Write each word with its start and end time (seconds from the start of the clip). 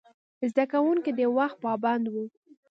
زده 0.51 0.65
کوونکي 0.73 1.11
د 1.13 1.21
وخت 1.37 1.57
پابند 1.65 2.05
وو. 2.13 2.25